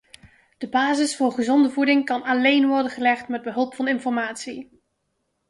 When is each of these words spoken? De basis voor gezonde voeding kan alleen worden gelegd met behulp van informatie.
De 0.57 0.69
basis 0.69 1.15
voor 1.15 1.31
gezonde 1.31 1.69
voeding 1.69 2.05
kan 2.05 2.23
alleen 2.23 2.67
worden 2.67 2.91
gelegd 2.91 3.27
met 3.27 3.41
behulp 3.41 3.75
van 3.75 3.87
informatie. 3.87 4.81